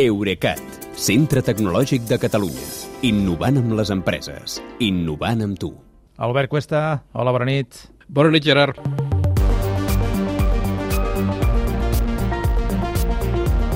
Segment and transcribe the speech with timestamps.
[0.00, 0.56] Eurecat,
[0.96, 2.62] centre tecnològic de Catalunya.
[3.04, 4.54] Innovant amb les empreses.
[4.80, 5.68] Innovant amb tu.
[6.16, 6.80] Albert Cuesta,
[7.12, 7.76] hola, bona nit.
[8.08, 8.78] Bona nit, Gerard.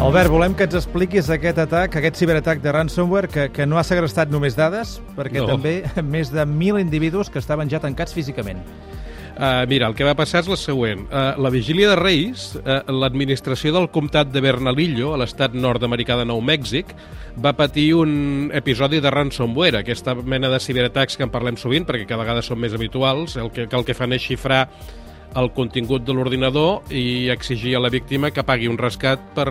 [0.00, 3.84] Albert, volem que ens expliquis aquest atac, aquest ciberatac de ransomware, que, que no ha
[3.84, 5.50] segrestat només dades, perquè No.
[5.52, 8.64] també més de 1.000 individus que estaven ja tancats físicament.
[9.36, 11.02] Uh, mira, el que va passar és la següent.
[11.10, 16.24] Uh, la vigília de Reis, uh, l'administració del comtat de Bernalillo, a l'estat nord-americà de
[16.24, 16.94] Nou Mèxic,
[17.44, 22.06] va patir un episodi de ransomware, aquesta mena de ciberatacs que en parlem sovint, perquè
[22.08, 24.62] cada vegada són més habituals, el que, que el que fan és xifrar
[25.36, 29.46] el contingut de l'ordinador i exigir a la víctima que pagui un rescat per,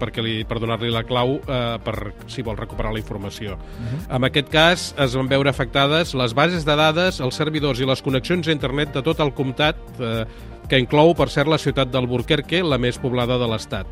[0.00, 3.54] perquè li, per donar-li la clau uh, per si vol recuperar la informació.
[3.54, 4.16] Uh -huh.
[4.16, 8.02] En aquest cas es van veure afectades les bases de dades, els servidors i les
[8.02, 10.24] connexions a internet de tot el comtat, uh,
[10.68, 13.86] que inclou, per cert, la ciutat d'Albuquerque, la més poblada de l'estat.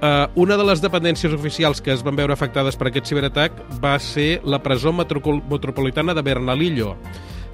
[0.00, 3.98] Uh, una de les dependències oficials que es van veure afectades per aquest ciberatac va
[4.00, 6.94] ser la presó metropol metropolitana de Bernalillo,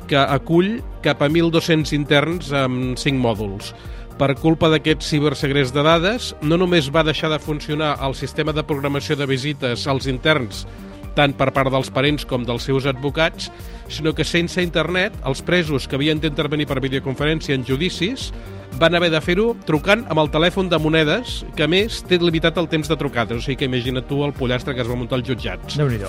[0.08, 3.74] que acull cap a 1.200 interns amb 5 mòduls.
[4.16, 8.64] Per culpa d'aquests cibersegrets de dades, no només va deixar de funcionar el sistema de
[8.64, 10.64] programació de visites als interns
[11.16, 13.48] tant per part dels parents com dels seus advocats,
[13.88, 18.30] sinó que sense internet, els presos que havien d'intervenir per videoconferència en judicis
[18.77, 22.68] van haver de fer-ho trucant amb el telèfon de monedes, que més té limitat el
[22.68, 25.28] temps de trucada, o sigui que imagina tu el pollastre que es va muntar als
[25.28, 25.78] jutjats.
[25.80, 26.02] déu nhi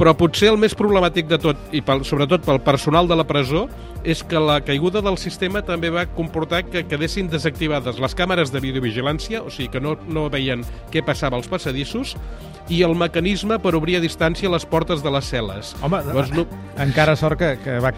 [0.00, 3.66] Però potser el més problemàtic de tot, i pel, sobretot pel personal de la presó,
[4.02, 8.62] és que la caiguda del sistema també va comportar que quedessin desactivades les càmeres de
[8.64, 12.16] videovigilància, o sigui que no, no veien què passava als passadissos,
[12.72, 15.76] i el mecanisme per obrir a distància les portes de les cel·les.
[15.82, 16.46] Home, Llavors, no,
[16.82, 17.92] encara sort que, que, va,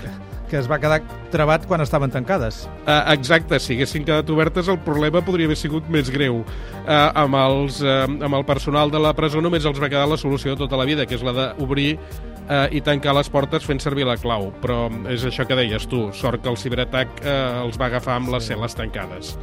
[0.50, 1.00] que es va quedar
[1.32, 2.64] trebat quan estaven tancades.
[2.84, 6.42] Uh, exacte, si haguessin quedat obertes el problema podria haver sigut més greu.
[6.84, 6.92] Uh,
[7.24, 10.54] amb, els, uh, amb el personal de la presó només els va quedar la solució
[10.54, 14.06] de tota la vida, que és la d'obrir uh, i tancar les portes fent servir
[14.08, 14.50] la clau.
[14.62, 18.32] Però és això que deies tu, sort que el ciberatac uh, els va agafar amb
[18.34, 19.36] les cel·les tancades.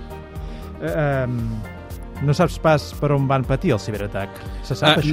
[0.81, 1.80] Eh, eh,
[2.21, 4.29] no saps pas per on van patir el ciberatac?
[4.67, 5.11] Se sap Uh, això?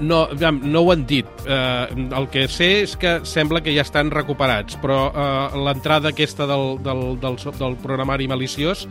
[0.00, 1.26] no, no, no ho han dit.
[1.46, 6.46] Uh, el que sé és que sembla que ja estan recuperats, però uh, l'entrada aquesta
[6.50, 8.86] del, del, del, del programari maliciós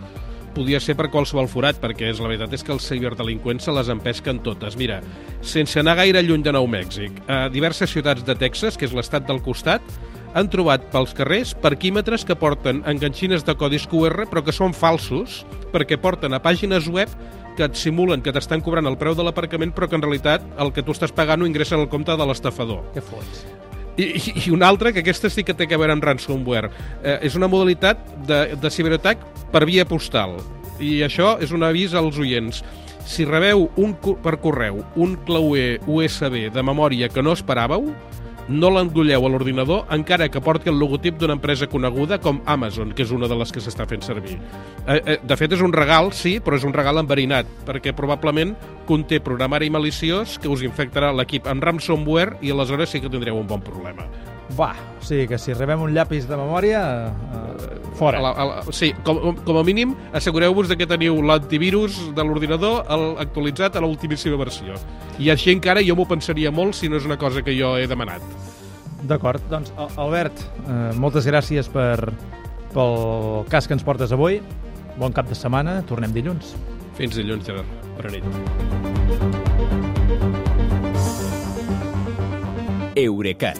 [0.58, 3.92] podia ser per qualsevol forat, perquè és, la veritat és que els ciberdelinqüents se les
[3.94, 4.74] empesquen totes.
[4.80, 5.02] Mira,
[5.46, 9.28] sense anar gaire lluny de Nou Mèxic, a diverses ciutats de Texas, que és l'estat
[9.28, 9.84] del costat,
[10.38, 15.44] han trobat pels carrers parquímetres que porten enganxines de codis QR però que són falsos
[15.74, 17.10] perquè porten a pàgines web
[17.58, 20.72] que et simulen que t'estan cobrant el preu de l'aparcament però que en realitat el
[20.74, 22.84] que tu estàs pagant ho ingressa en el compte de l'estafador.
[22.94, 23.46] Què fots?
[23.98, 24.06] I,
[24.46, 26.70] i, una altra, que aquesta sí que té a veure amb ransomware,
[27.02, 30.38] eh, és una modalitat de, de ciberatac per via postal.
[30.78, 32.62] I això és un avís als oients.
[33.10, 37.90] Si rebeu un, per correu un clauer USB de memòria que no esperàveu,
[38.48, 43.04] no l'endolleu a l'ordinador encara que porti el logotip d'una empresa coneguda com Amazon, que
[43.04, 44.38] és una de les que s'està fent servir.
[44.88, 48.56] Eh, eh, de fet, és un regal, sí, però és un regal enverinat, perquè probablement
[48.88, 53.48] conté programari maliciós que us infectarà l'equip en ransomware i aleshores sí que tindreu un
[53.48, 54.08] bon problema.
[54.56, 56.80] Va, o sigui que si rebem un llapis de memòria,
[57.12, 58.20] eh, fora.
[58.20, 62.24] A la, a la, sí, com, com a mínim, assegureu-vos de que teniu l'antivirus de
[62.24, 62.86] l'ordinador
[63.20, 64.78] actualitzat a l'ultimíssima versió.
[65.20, 67.88] I així encara jo m'ho pensaria molt si no és una cosa que jo he
[67.92, 68.24] demanat.
[69.08, 72.14] D'acord, doncs Al- Albert, eh, moltes gràcies per,
[72.74, 74.40] pel cas que ens portes avui.
[74.98, 76.56] Bon cap de setmana, tornem dilluns.
[76.98, 77.68] Fins dilluns, Gerard.
[78.00, 78.24] Bona nit.
[82.98, 83.60] Eurecat,